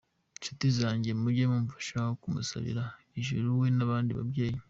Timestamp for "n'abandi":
3.77-4.11